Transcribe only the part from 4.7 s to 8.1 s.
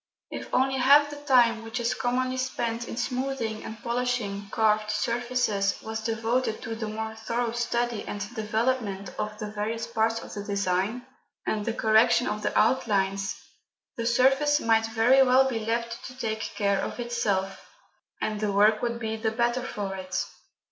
surfaces was devoted to the more thorough study